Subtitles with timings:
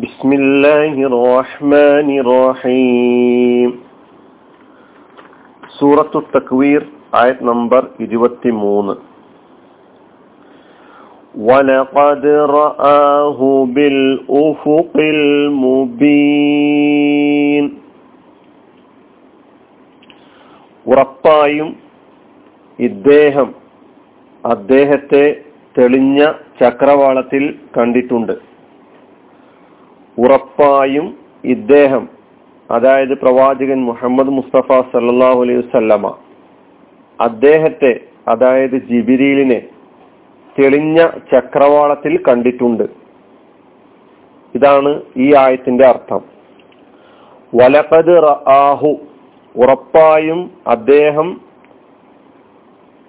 [0.00, 3.70] بسم الله الرحمن الرحيم
[5.76, 6.80] സൂറത്തു തക്വീർ
[7.20, 8.94] ആയത് നമ്പർ ഇരുപത്തിമൂന്ന്
[11.46, 12.24] ولقد
[12.58, 13.40] رآه
[13.76, 14.94] بالأفق
[16.36, 16.54] المبين
[20.86, 21.68] ഉറപ്പായും
[22.78, 23.48] ഇദ്ദേഹം
[24.44, 25.24] അദ്ദേഹത്തെ
[25.76, 26.20] തെളിഞ്ഞ
[26.60, 27.42] ചക്രവാളത്തിൽ
[27.76, 28.34] കണ്ടിട്ടുണ്ട്
[30.17, 32.09] ഉറപ്പായും ഇദ്ദേഹം
[32.71, 36.17] അതായത് പ്രവാചകൻ മുഹമ്മദ് മുസ്തഫ സല്ലാഹു അലൈഹി വസല്ലമ
[37.21, 39.61] അദ്ദേഹത്തെ അതായത് ജിബിരിലിനെ
[40.59, 42.83] തെളിഞ്ഞ ചക്രവാളത്തിൽ കണ്ടിട്ടുണ്ട്.
[44.55, 46.21] ഇതാണ് ഈ ആയത്തിന്റെ അർത്ഥം.
[47.55, 48.91] വലപത് ആഹു
[49.55, 51.41] ഉറപ്പായും അദ്ദേഹം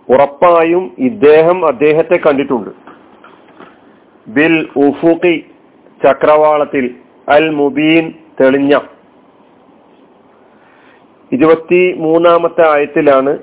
[0.08, 2.70] ഉറപ്പായും ഇദ്ദേഹം അദ്ദേഹത്തെ കണ്ടിട്ടുണ്ട്.
[4.28, 5.51] ബിൽ ഉഫുഖി
[6.04, 6.84] ചക്രവാളത്തിൽ
[7.28, 8.78] അൽ മുബീൻ തെളിഞ്ഞ.
[11.32, 13.38] ഇരുപത്തി മൂന്നാമത്തെ ആയത്തിലാണ്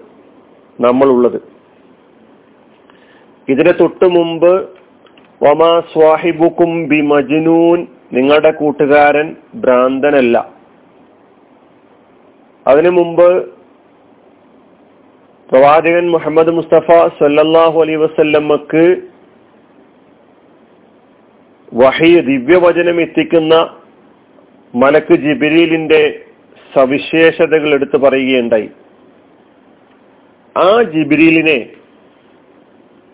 [0.80, 1.40] നമ്മൾ ഉള്ളത്
[3.48, 4.52] ഇതിന് തൊട്ടു മുമ്പ്
[5.44, 10.38] വമാ സ്വാഹിബുക്കും ബി മജ്നൂൻ നിങ്ങളുടെ കൂട്ടുകാരൻ ഭ്രാന്തനല്ല.
[12.68, 13.28] അതിനു മുമ്പ്
[15.50, 16.88] പ്രവാചകൻ മുഹമ്മദ് മുസ്തഫ
[17.20, 18.84] സല്ലാഹു അലൈ വസല്ലമ്മക്ക്
[21.74, 23.56] വഹി ദിവ്യവചനം എത്തിക്കുന്ന
[24.76, 26.26] മലക്ക് ജിബിരിലിന്റെ
[26.76, 28.70] സവിശേഷതകൾ എടുത്തു പറയുകയുണ്ടായി.
[30.58, 31.70] ആ ജിബിരിലിനെ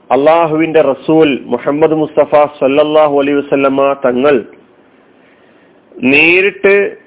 [0.10, 4.46] അള്ളാഹുവിന്റെ റസൂൽ മുഹമ്മദ് മുസ്തഫ സല്ലല്ലാഹു അലൈഹി വസല്ലമ തങ്ങൾ
[6.04, 6.98] നേരിട്ട്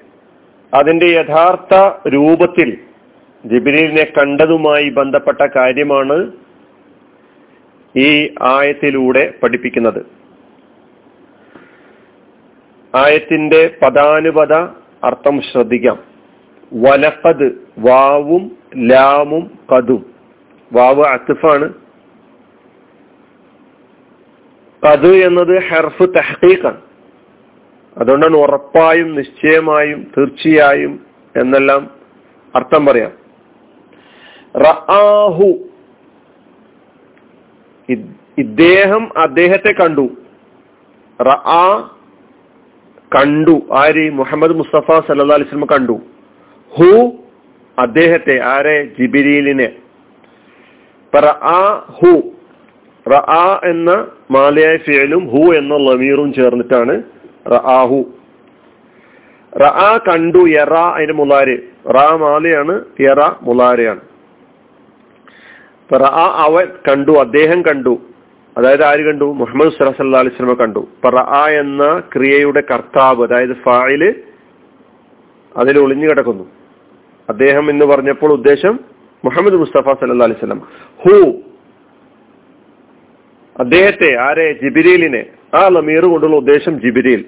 [0.73, 1.75] അതിന്റെ യഥാർത്ഥ
[2.09, 2.77] രൂപത്തിൽ
[3.43, 6.31] ജിബിരിലിനെ കണ്ടതുമായി ബന്ധപ്പെട്ട കാര്യമാണ്
[7.95, 8.09] ഈ
[8.41, 10.18] ആയത്തിലൂടെ പഠിപ്പിക്കുന്നത്.
[12.95, 14.53] ആയത്തിന്റെ പദാനുപത
[15.03, 16.03] അർത്ഥം ശ്രദ്ധിക്കാം.
[16.73, 20.05] വലക്കത് വാവും ലാമും കതും
[20.73, 21.73] വാവ് അത്തുഫാണ്
[24.83, 26.81] കത് എന്നത് ഹെർഫ് തെഹീഖാണ്
[27.97, 31.05] അതുകൊണ്ടാണ് ഉറപ്പായും നിശ്ചയമായും തീർച്ചയായും
[31.35, 31.89] എന്നെല്ലാം
[32.55, 33.11] അർത്ഥം പറയാം.
[34.55, 35.53] റആഹു.
[38.37, 40.09] ഇദ്ദേഹം അദ്ദേഹത്തെ കണ്ടു.
[41.21, 41.89] റആ
[43.15, 43.61] കണ്ടു.
[43.71, 44.11] ആര്?
[44.11, 45.99] മുഹമ്മദ് മുസ്തഫ സല്ലാ അലിസ്ലമ കണ്ടു.
[46.69, 47.11] ഹു?
[47.79, 48.39] അദ്ദേഹത്തെ.
[48.39, 48.89] ആരെ?
[48.99, 49.71] ജിബിരിലിനെ.
[51.85, 52.21] ഹു.
[53.63, 57.03] എന്ന മാലയായ ഫിയലും ഹു എന്ന ലമീറും ചേർന്നിട്ടാണ്
[57.51, 58.05] റആഹു
[59.61, 60.49] റആ കണ്ടു.
[60.49, 63.99] യറ അതിന്റെ മുലാര് റ മാലയാണ് യറ മുലാരയാണ്
[65.93, 67.11] റആ അവൻ കണ്ടു.
[67.11, 67.99] അദ്ദേഹം കണ്ടു.
[68.59, 69.25] അതായത് ആര് കണ്ടു?
[69.25, 70.87] മുഹമ്മദ് സല്ലാ അലൈഹി സ്വലമ കണ്ടു.
[71.05, 74.15] റആ എന്ന ക്രിയയുടെ കർത്താവ് അതായത് ഫായിൽ
[75.57, 76.43] അതിൽ ഒളിഞ്ഞു കിടക്കുന്നു.
[77.29, 78.79] അദ്ദേഹം എന്ന് പറഞ്ഞപ്പോൾ ഉദ്ദേശം
[79.25, 80.61] മുഹമ്മദ് മുസ്തഫ സല്ലാ അലൈഹി സ്വലം
[81.03, 81.31] ഹു?
[83.59, 84.53] അദ്ദേഹത്തെ ആരെ?
[84.63, 85.25] ജിബിരിലിനെ.
[85.55, 87.25] ആ ലമീർ കൊണ്ടുള്ള ഉദ്ദേശം ജിബിരിൽ.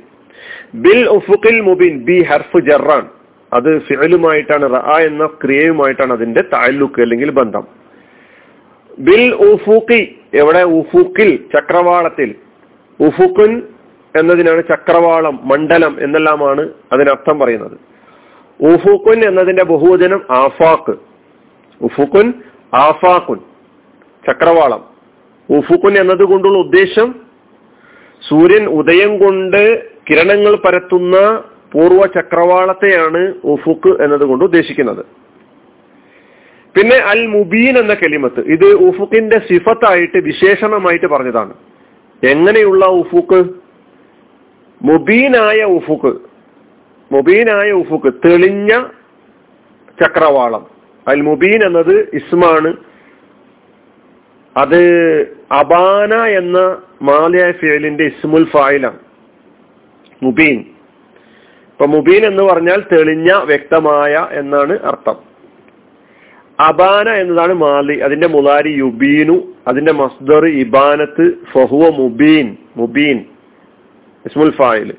[0.75, 3.07] ബിൽ ഉഫുഖിൽ മുബിൻ ബി ഹർഫ് ജറാൻ.
[3.53, 7.67] അത് ഫിഅലുമായിട്ടാണ് റഅ എന്ന ക്രിയയുമായിട്ടാണ് അതിന്റെ താലൂക്ക് അല്ലെങ്കിൽ ബന്ധം.
[8.99, 10.63] ബിൽ ഉഫുഖി എവിടെ?
[10.63, 12.35] ഉഫുക്കിൽ ചക്രവാളത്തിൽ.
[12.99, 13.61] ഉഫുക്കുൻ
[14.19, 16.61] എന്നതിനാണ് ചക്രവാളം മണ്ഡലം എന്നെല്ലാമാണ്
[16.93, 17.77] അതിനർത്ഥം പറയുന്നത്.
[18.63, 20.97] ഉഫുക്കുൻ എന്നതിന്റെ ബഹുവചനം ആഫാക്ക്
[21.81, 22.33] ഉഫുക്കുൻ
[22.73, 23.39] ആഫാക്കുൻ
[24.29, 24.83] ചക്രവാളം.
[25.57, 27.15] ഉഫുക്കുൻ എന്നതുകൊണ്ടുള്ള ഉദ്ദേശം
[28.29, 31.43] സൂര്യൻ ഉദയം കൊണ്ട് കിരണങ്ങൾ പരത്തുന്ന
[31.73, 35.05] പൂർവ ചക്രവാളത്തെയാണ് ഉഫുക്ക് എന്നതുകൊണ്ട് ഉദ്ദേശിക്കുന്നത്.
[36.77, 38.39] പിന്നെ അൽ മുബീൻ എന്ന കെലിമത്ത്.
[38.39, 41.53] ഇത് ഉഫുക്കിന്റെ സിഫത്തായിട്ട് വിശേഷണമായിട്ട് പറഞ്ഞതാണ്.
[42.23, 43.49] എങ്ങനെയുള്ള ഉഫുക്ക്
[44.81, 46.17] മുബീനായ ഉഫുക്ക്
[47.11, 48.83] മുബീനായ ഉഫുക്ക് തെളിഞ്ഞ
[50.01, 50.67] ചക്രവാളം.
[51.07, 52.77] അൽ മുബീൻ എന്നത് ഇസ്മാണ്.
[54.57, 54.81] അത്
[55.51, 58.99] അബാന എന്ന മാലയ ഫിയലിന്റെ ഇസ്മുൽ ഫായിലാണ്.
[60.23, 60.59] മുബീൻ.
[60.59, 65.30] ഇപ്പൊ മുബീൻ എന്ന് പറഞ്ഞാൽ തെളിഞ്ഞ വ്യക്തമായ എന്നാണ് അർത്ഥം.
[66.61, 67.99] അബാന എന്നതാണ് മാലി.
[67.99, 69.53] അതിന്റെ മുലാരി യുബീനു.
[69.67, 72.57] അതിന്റെ മസ്ദർ ഇബാനത്ത് ഫഹുവ മുബീൻ.
[72.77, 73.25] മുബീൻ.
[74.25, 74.93] ഇസ്മുൽ ഫായിൽ.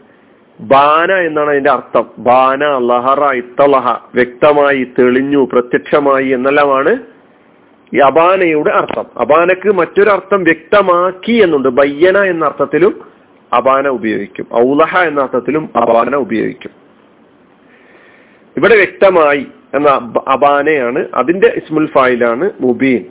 [0.61, 2.11] ബാന എന്നാണ് അതിന്റെ അർത്ഥം.
[2.19, 3.93] ബാന ലഹറ ഇത്തലഹ.
[4.15, 6.97] വ്യക്തമായി തെളിഞ്ഞു പ്രത്യക്ഷമായി എന്നെല്ലാമാണ്
[7.95, 9.05] ഈ അബാനയുടെ അർത്ഥം.
[9.17, 11.69] അബാനക്ക് മറ്റൊരു അർത്ഥം വ്യക്തമാക്കി എന്നുണ്ട്.
[11.69, 13.01] ബയ്യന എന്ന അർത്ഥത്തിലും
[13.53, 14.47] അബാന ഉപയോഗിക്കും.
[14.55, 16.71] ഔലഹ എന്ന അർത്ഥത്തിലും അബാന ഉപയോഗിക്കും.
[18.57, 19.89] ഇവിടെ വ്യക്തമായി എന്ന
[20.29, 23.03] അബാനയാണ് അതിന്റെ ഇസ്മുൽ ഫായിലാണ് മുബീൻ.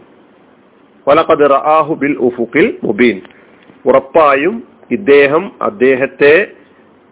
[1.07, 3.21] വലഖദ് റആഹു ബിൽ ഉഫുഖിൽ മുബീൻ.
[3.85, 6.47] ഉറപ്പായും ഇദ്ദേഹം അദ്ദേഹത്തെ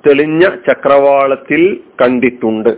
[0.07, 2.69] തെളിഞ്ഞ ചക്രവാളത്തിൽ കണ്ടിട്ടുണ്ട്.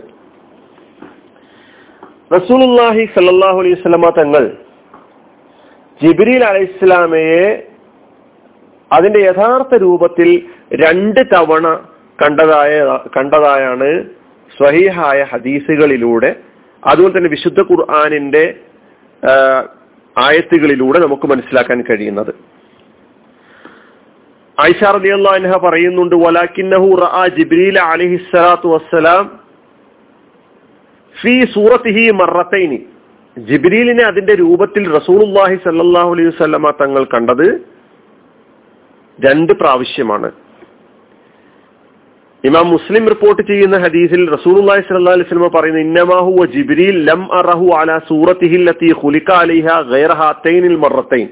[2.34, 4.44] റസൂലുല്ലാഹി സല്ലാഹു അലൈഹി സ്വലമ തങ്ങൾ
[6.00, 7.44] ജിബ്രീൽ അലൈഹിസ്ലാമയെ
[8.92, 10.28] അതിന്റെ യഥാർത്ഥ രൂപത്തിൽ
[10.72, 11.66] രണ്ട് തവണ
[12.22, 14.04] കണ്ടതായ കണ്ടതായാണ്
[14.56, 16.30] സ്വഹീഹായ ഹദീസുകളിലൂടെ
[16.82, 18.44] അതുപോലെ തന്നെ വിശുദ്ധ ഖുർആാനിന്റെ
[20.16, 22.32] ആയത്തുകളിലൂടെ നമുക്ക് മനസ്സിലാക്കാൻ കഴിയുന്നത്.
[24.58, 27.20] ഐഷ റളിയല്ലാഹു അൻഹ പറയുന്നുണ്ട് വലാക്കിന്നഹു റഅ
[28.72, 29.24] വസ്സലാം
[33.36, 37.46] ജിബ്രീലിനെ അതിന്റെ രൂപത്തിൽ റസൂലുള്ളാഹി സല്ലാഹു അലൈഹി വസല്ലമ തങ്ങൾ കണ്ടത്
[39.18, 40.28] രണ്ട് പ്രാവശ്യമാണ്.
[42.44, 47.96] ഇമാം മുസ്ലിം റിപ്പോർട്ട് ചെയ്യുന്ന ഹദീസിൽ റസൂലുള്ളാഹി സ്വല്ലല്ലാഹു അലൈഹി വസല്ലം പറയുന്നു ഇന്നമാഹു ജിബ്രീൽ ലം അറഹു അലാ
[48.08, 50.12] സൂറത്തിഹി ലത്തി ഖുലിക അലൈഹ ഗൈറ
[50.84, 51.28] മറത്തൈൻ.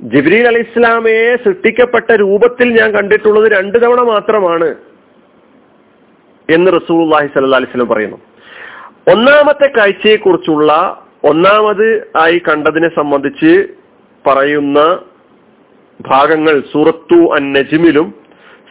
[0.00, 4.70] ജിബ്രീൽ അലി ഇസ്ലാമയെ സൃഷ്ടിക്കപ്പെട്ട രൂപത്തിൽ ഞാൻ കണ്ടിട്ടുള്ളത് രണ്ടു തവണ മാത്രമാണ്
[6.48, 8.18] എന്ന് റസൂലുള്ളാഹി സ്വല്ലല്ലാഹി അലൈഹി വസല്ലം പറയുന്നു.
[9.12, 10.72] ഒന്നാമത്തെ കാഴ്ചയെക്കുറിച്ചുള്ള
[11.30, 13.52] ഒന്നാമത് ആയി കണ്ടതിനെ സംബന്ധിച്ച്
[14.24, 14.80] പറയുന്ന
[16.01, 18.07] ഭാഗങ്ങൾ സൂറത്തു അൻ നജ്മിലും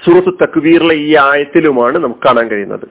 [0.03, 2.87] സൂറത്തു തക്വീറിലെ ഈ ആയത്തിലുമാണ് നമുക്ക് കാണാൻ കഴിയുന്നത്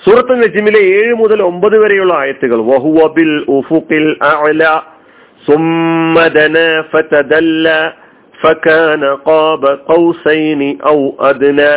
[0.00, 4.62] സൂറത്ത് നജ്മിലെ ഏഴ് മുതൽ ഒമ്പത് വരെയുള്ള ആയത്തുകൾ വഹുവബിൽ ഉഫുഖിൽ അഅല
[5.44, 7.80] ثم دنا فتدلى
[8.34, 11.70] فكان قاب قوسين او ادنى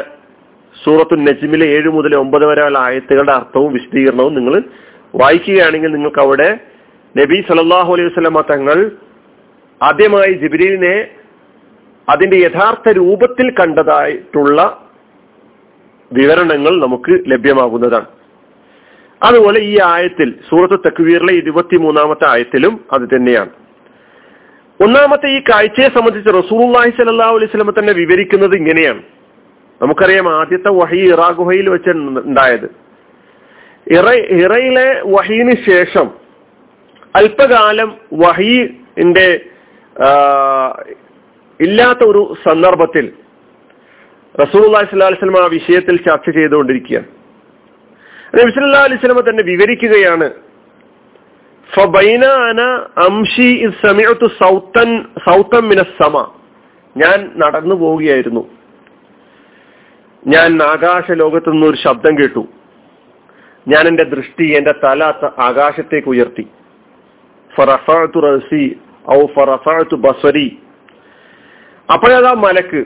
[0.75, 4.53] സൂറത്തു നജ്മിലെ ഏഴ് മുതൽ ഒമ്പത് വരെയുള്ള ആയത്തുകളുടെ അർത്ഥവും വിശദീകരണവും നിങ്ങൾ
[5.13, 6.49] വായിക്കുകയാണെങ്കിൽ നിങ്ങൾക്ക് അവിടെ
[7.15, 8.77] നബി സല്ലല്ലാഹു അലൈഹി വസല്ലമ തങ്ങൾ
[9.81, 10.95] ആദ്യമായി ജിബ്രീലിനെ
[12.10, 14.60] അതിന്റെ യഥാർത്ഥ രൂപത്തിൽ കണ്ടതായിട്ടുള്ള
[16.10, 18.08] വിവരണങ്ങൾ നമുക്ക് ലഭ്യമാകുന്നതാണ്.
[19.22, 23.50] അതുപോലെ ഈ ആയത്തിൽ സൂറത്ത് തക്വീറിലെ ഇരുപത്തിമൂന്നാമത്തെ ആയത്തിലും അത് തന്നെയാണ്.
[24.80, 29.02] ഒന്നാമത്തെ ഈ കാഴ്ചയെ സംബന്ധിച്ച് സ്വല്ലല്ലാഹു അലൈഹി സ്വലമ തന്നെ വിവരിക്കുന്നത് ഇങ്ങനെയാണ്.
[29.80, 31.90] നമുക്കറിയാം ആദ്യത്തെ വഹി ഇറാഗുഹയിൽ വെച്ച്
[32.30, 32.68] ഉണ്ടായത്.
[33.96, 34.08] ഇറ
[34.40, 36.06] ഇറയിലെ വഹീന് ശേഷം
[37.16, 39.28] അല്പകാലം വഹീന്റെ
[41.66, 43.06] ഇല്ലാത്ത ഒരു സന്ദർഭത്തിൽ
[44.34, 47.08] റസൂലുള്ളാഹി സ്വല്ലല്ലാഹു അലൈഹി വസല്ലം ആ വിഷയത്തിൽ ചർച്ച ചെയ്തുകൊണ്ടിരിക്കുകയാണ്.
[48.36, 50.28] നബി സല്ലല്ലാഹു അലൈഹി സ്വലമ തന്നെ വിവരിക്കുകയാണ്
[56.96, 58.42] ഞാൻ നടന്നു പോവുകയായിരുന്നു.
[60.22, 62.42] ഞാൻ ആകാശ ലോകത്തു നിന്ന് ഒരു ശബ്ദം കേട്ടു.
[63.66, 65.00] ഞാൻ എന്റെ ദൃഷ്ടി എന്റെ തല
[65.48, 66.44] ആകാശത്തേക്ക് ഉയർത്തി.
[67.50, 68.64] ഫറഫഅതു റസി
[69.18, 70.48] ഔ ഫറഫഅതു ബസരി
[71.92, 72.84] അപ്പോഴതാ മലക്ക്?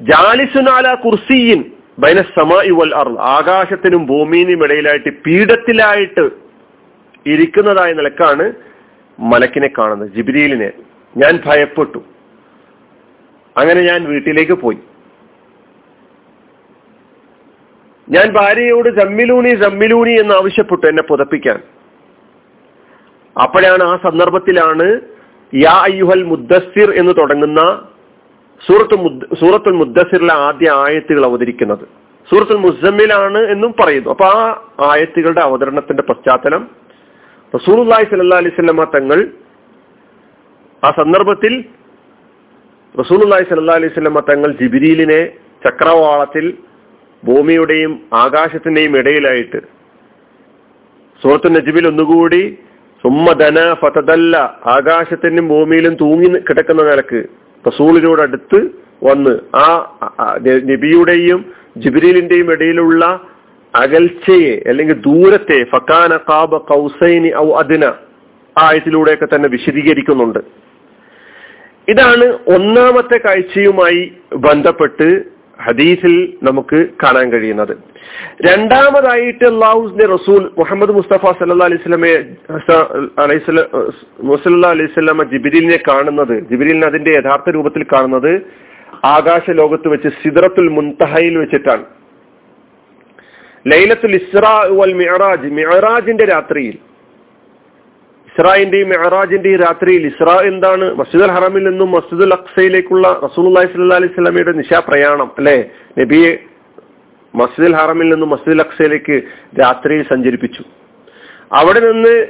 [0.00, 1.64] ജാലിസുനാല കുർസിയിൻ
[1.98, 6.30] ബൈന സമായി വൽ ആകാശത്തിനും ഭൂമിയിനും ഇടയിലായിട്ട് പീഠത്തിലായിട്ട്
[7.26, 8.52] ഇരിക്കുന്നതായ നിലക്കാണ്
[9.18, 10.70] മലക്കിനെ കാണുന്നത് ജിബ്രീലിനെ.
[11.16, 12.04] ഞാൻ ഭയപ്പെട്ടു.
[13.56, 14.78] അങ്ങനെ ഞാൻ വീട്ടിലേക്ക് പോയി.
[18.08, 21.60] ഞാൻ ഭാര്യയോട് ജമ്മിലൂണി ജമ്മിലൂണി എന്ന് ആവശ്യപ്പെട്ടു എന്നെ പുതപ്പിക്കാൻ.
[23.42, 25.11] അപ്പോഴാണ് ആ സന്ദർഭത്തിലാണ്
[25.52, 27.60] യാ അയ്യുഹൽ മുദ്ദസിർ എന്ന് തുടങ്ങുന്ന
[28.60, 28.96] സൂറത്ത്
[29.40, 31.84] സൂറത്തുൽ മുദ്ദസിറിലെ ആദ്യ ആയത്തുകൾ അവതരിക്കുന്നത്.
[32.28, 34.10] സൂറത്തുൽ മുസമ്മിലാണ് എന്നും പറയുന്നു.
[34.14, 34.42] അപ്പൊ ആ
[34.90, 36.62] ആയത്തുകളുടെ അവതരണത്തിന്റെ പശ്ചാത്തലം
[37.54, 39.18] റസൂലുല്ലാഹി സല്ലാ അലൈഹി വസല്ലമ തങ്ങൾ
[40.82, 41.54] ആ സന്ദർഭത്തിൽ
[42.94, 45.20] റസൂലുല്ലാഹി സല്ലാ അലൈഹി വസല്ലമ തങ്ങൾ ജിബിരിലിനെ
[45.66, 46.46] ചക്രവാളത്തിൽ
[47.22, 49.60] ഭൂമിയുടെയും ആകാശത്തിന്റെയും ഇടയിലായിട്ട്
[51.20, 52.42] സൂറത്തു നജീബിൽ ഒന്നുകൂടി
[53.04, 54.34] സുമ്മധന ഫതദല്ല.
[54.66, 57.20] ആകാശത്തിനും ഭൂമിയിലും തൂങ്ങി കിടക്കുന്ന നിലയ്ക്ക്
[57.64, 58.60] റസൂളിനോടടുത്ത്
[59.04, 59.66] വന്ന് ആ
[60.70, 61.40] നബിയുടെയും
[61.78, 63.04] ജിബ്രീലിന്റെയും ഇടയിലുള്ള
[63.74, 67.84] അകൽച്ചയെ അല്ലെങ്കിൽ ദൂരത്തെ ഫക്കാന കാബ കൗസൈനി ഔ അദിന
[68.56, 70.40] ആയത്തിലൂടെയൊക്കെ തന്നെ വിശദീകരിക്കുന്നുണ്ട്.
[71.88, 74.02] ഇതാണ് ഒന്നാമത്തെ കാഴ്ചയുമായി
[74.36, 75.08] ബന്ധപ്പെട്ട്
[75.66, 76.14] ഹദീസിൽ
[76.48, 77.74] നമുക്ക് കാണാൻ കഴിയുന്നത്.
[78.46, 82.12] രണ്ടാമതായിട്ട് അള്ളാഹുസിന്റെ റസൂൽ മുഹമ്മദ് മുസ്തഫ സല്ലാ അലൈസ്ലമെ
[84.30, 88.32] മുസല്ലാ അലൈസ്ലമ ജിബിരിലിനെ കാണുന്നത് ജിബിരിലിനെ അതിന്റെ യഥാർത്ഥ രൂപത്തിൽ കാണുന്നത്
[89.16, 91.84] ആകാശ ലോകത്ത് വെച്ച് സിദ്രത്തുൽ മുൻതഹയിൽ വെച്ചിട്ടാണ്.
[93.72, 96.76] ലൈലത്തുൽ ഇസ്രാ വൽ മിഅറാജ് മിഅറാജിന്റെ രാത്രിയിൽ.
[98.32, 100.94] ഇസ്രായിന്റെയും മെഹറാജിന്റെയും രാത്രിയിൽ ഇസ്രാ എന്താണ്?
[100.94, 105.70] മസ്ജിദുൽ ഹറമിൽ നിന്നും മസ്ജിദുൽ അക്സയിലേക്കുള്ള റസൂലി സ്വല്ലാ അലൈഹി സ്വലമിയുടെ നിശാപ്രയാണം അല്ലെ?
[105.98, 106.38] നബിയെ
[107.34, 109.22] മസ്ജിദുൽ ഹറമിൽ നിന്നും മസ്ജിദുൽ അക്സയിലേക്ക്
[109.60, 110.64] രാത്രിയിൽ സഞ്ചരിപ്പിച്ചു.
[111.52, 112.26] അവിടെ നിന്ന്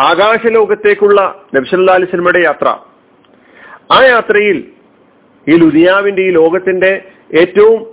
[0.00, 2.68] ആകാശലോകത്തേക്കുള്ള നബ്സല്ലാ അലൈഹി സ്വലമയുടെ യാത്ര.
[3.92, 4.64] ആ യാത്രയിൽ
[5.48, 7.86] ഈ ലുനിയാവിന്റെ ഈ ലോകത്തിന്റെ ഏറ്റവും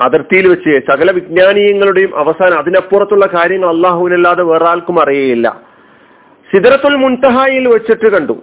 [0.00, 5.71] അതിർത്തിയിൽ വെച്ച് സകല വിജ്ഞാനീയങ്ങളുടെയും അവസാനം അതിനപ്പുറത്തുള്ള കാര്യങ്ങൾ അള്ളാഹുവിനല്ലാതെ വേറെ ആൾക്കും അറിയയില്ല.
[6.54, 8.42] സിദറത്തുൽ മുൻതഹായിൽ വെച്ചിട്ട് കണ്ടു.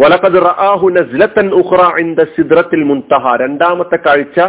[0.00, 3.36] വലക്കത് റആഹു നസ്ലത്തൻ ഉഖ്റ ഇൻദ സിദ്രത്തിൽ മുൻതഹ.
[3.36, 4.40] രണ്ടാമത്തെ കാഴ്ച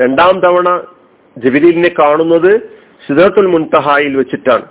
[0.00, 0.80] രണ്ടാം തവണ
[1.38, 2.60] ജബിലീലിനെ കാണുന്നത്
[3.06, 4.62] സിദ്രത്തുൽ മുൻതഹായിൽ വെച്ചിട്ടാണ്.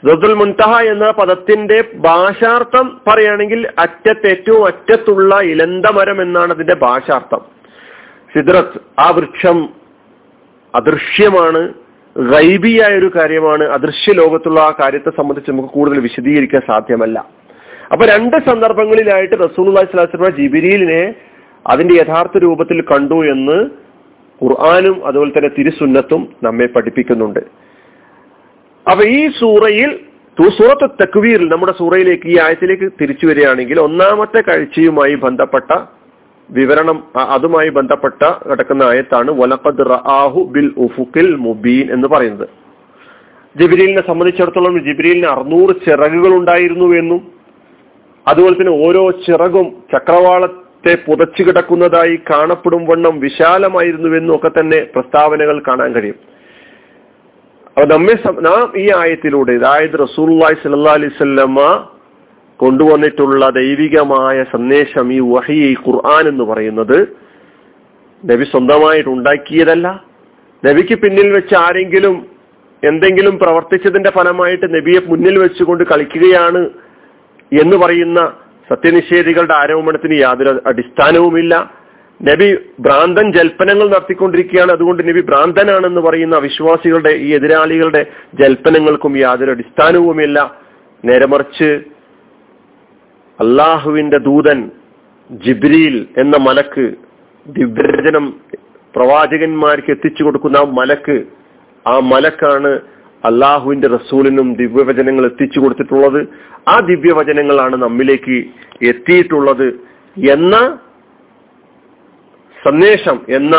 [0.00, 7.40] സിദ്രത്തുൽ മുൻതഹ എന്ന പദത്തിന്റെ ഭാഷാർത്ഥം പറയുകയാണെങ്കിൽ അറ്റത്ത് ഏറ്റവും അറ്റത്തുള്ള ഇലന്തമരം എന്നാണ് അതിന്റെ ഭാഷാർത്ഥം.
[8.36, 9.68] സിദ്രത്ത് ആ വൃക്ഷം
[10.74, 11.74] അദൃശ്യമാണ്.
[12.16, 17.28] ഗൈബിയായ ഒരു കാര്യമാണ് അദൃശ്യ ലോകത്തുള്ള ആ കാര്യത്തെ സംബന്ധിച്ച് നമുക്ക് കൂടുതൽ വിശദീകരിക്കാൻ സാധ്യമല്ല.
[17.92, 21.14] അപ്പൊ രണ്ട് സന്ദർഭങ്ങളിലായിട്ട് റസൂൽ സ്വലാസ്ലമ ജിബിരിലിനെ
[21.66, 23.58] അതിന്റെ യഥാർത്ഥ രൂപത്തിൽ കണ്ടു എന്ന്
[24.42, 27.40] ഖുർആാനും അതുപോലെ തന്നെ തിരുസുന്നത്തും നമ്മെ പഠിപ്പിക്കുന്നുണ്ട്.
[28.90, 29.90] അപ്പൊ ഈ സൂറയിൽ
[30.58, 35.72] സൂറത്ത് തക്വീറിൽ നമ്മുടെ സൂറയിലേക്ക് ഈ ആയത്തിലേക്ക് തിരിച്ചു വരികയാണെങ്കിൽ ഒന്നാമത്തെ കാഴ്ചയുമായി ബന്ധപ്പെട്ട
[36.56, 36.98] വിവരണം
[37.34, 42.48] അതുമായി ബന്ധപ്പെട്ട കിടക്കുന്ന ആയത്താണ് വലഖദ് റആഹു ബിൽ ഉഫുക്കിൽ മുബീൻ എന്ന് പറയുന്നത്.
[43.56, 47.20] ജിബിരിലിനെ സംബന്ധിച്ചിടത്തോളം ജിബിരിലിന് അറുന്നൂറ് ചിറകുകൾ ഉണ്ടായിരുന്നു എന്നും
[48.26, 56.18] അതുപോലെ തന്നെ ഓരോ ചിറകും ചക്രവാളത്തെ പുതച്ചു കിടക്കുന്നതായി കാണപ്പെടും വണ്ണം വിശാലമായിരുന്നുവെന്നും ഒക്കെ തന്നെ പ്രസ്താവനകൾ കാണാൻ കഴിയും.
[57.66, 60.28] അപ്പൊ നമ്മെ നാം ഈ ആയത്തിലൂടെ അതായത് റസൂൽ
[60.62, 61.60] സല്ലാ അലൈവല്ലമ്മ
[62.60, 66.98] കൊണ്ടുവന്നിട്ടുള്ള ദൈവികമായ സന്ദേശം ഈ വഹി ഈ ഖുർആൻ എന്ന് പറയുന്നത്
[68.26, 70.04] നബി സ്വന്തമായിട്ട് ഉണ്ടാക്കിയതല്ല.
[70.66, 72.26] നബിക്ക് പിന്നിൽ വെച്ച് ആരെങ്കിലും
[72.84, 76.70] എന്തെങ്കിലും പ്രവർത്തിച്ചതിന്റെ ഫലമായിട്ട് നബിയെ മുന്നിൽ വെച്ചുകൊണ്ട് കളിക്കുകയാണ്
[77.60, 78.32] എന്ന് പറയുന്ന
[78.68, 81.70] സത്യനിഷേധികളുടെ ആരോപണത്തിന് യാതൊരു അടിസ്ഥാനവുമില്ല.
[82.22, 84.72] നബി ഭ്രാന്തൻ ജൽപ്പനങ്ങൾ നടത്തിക്കൊണ്ടിരിക്കുകയാണ്.
[84.72, 88.06] അതുകൊണ്ട് നബി ഭ്രാന്തനാണെന്ന് പറയുന്ന വിശ്വാസികളുടെ ഈ എതിരാളികളുടെ
[88.40, 90.54] ജൽപ്പനങ്ങൾക്കും യാതൊരു അടിസ്ഥാനവുമില്ല.
[91.04, 91.80] നേരമറിച്ച്
[93.42, 94.58] അള്ളാഹുവിന്റെ ദൂതൻ
[95.30, 96.84] ജിബ്രീൽ എന്ന മലക്ക്
[97.46, 98.24] ദിവ്യജനം
[98.94, 101.16] പ്രവാചകന്മാർക്ക് എത്തിച്ചു കൊടുക്കുന്ന ആ മലക്ക്
[101.86, 102.72] ആ മലക്കാണ്
[103.24, 106.20] അള്ളാഹുവിന്റെ റസൂലിനും ദിവ്യവചനങ്ങൾ എത്തിച്ചു കൊടുത്തിട്ടുള്ളത്.
[106.68, 108.36] ആ ദിവ്യവചനങ്ങളാണ് നമ്മിലേക്ക്
[108.90, 109.68] എത്തിയിട്ടുള്ളത്
[110.16, 110.56] എന്ന
[112.56, 113.56] സന്ദേശം എന്ന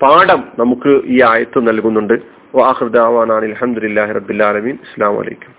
[0.00, 2.14] പാഠം നമുക്ക് ഈ ആയത്ത് നൽകുന്നുണ്ട്.
[2.54, 5.52] വാഹൃദാവാനാണ് അലഹമുല്ലാഹി റബിൻ അസ്സാം വലൈക്കും